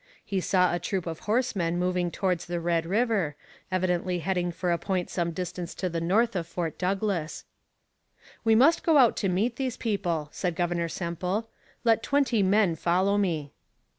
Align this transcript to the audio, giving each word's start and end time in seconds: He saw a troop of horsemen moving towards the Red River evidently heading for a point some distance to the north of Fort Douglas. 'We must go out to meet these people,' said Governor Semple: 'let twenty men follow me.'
He 0.25 0.41
saw 0.41 0.73
a 0.73 0.79
troop 0.79 1.05
of 1.05 1.19
horsemen 1.29 1.77
moving 1.77 2.09
towards 2.09 2.45
the 2.45 2.59
Red 2.59 2.87
River 2.87 3.35
evidently 3.71 4.17
heading 4.17 4.51
for 4.51 4.71
a 4.71 4.79
point 4.79 5.11
some 5.11 5.29
distance 5.29 5.75
to 5.75 5.89
the 5.89 6.01
north 6.01 6.35
of 6.35 6.47
Fort 6.47 6.79
Douglas. 6.79 7.43
'We 8.43 8.55
must 8.55 8.83
go 8.83 8.97
out 8.97 9.15
to 9.17 9.29
meet 9.29 9.57
these 9.57 9.77
people,' 9.77 10.29
said 10.31 10.55
Governor 10.55 10.89
Semple: 10.89 11.49
'let 11.83 12.01
twenty 12.01 12.41
men 12.41 12.75
follow 12.75 13.15
me.' 13.15 13.53